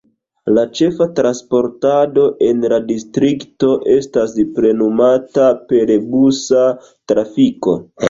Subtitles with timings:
[0.53, 7.81] La ĉefa transportado en la distrikto estas plenumata per busa trafiko.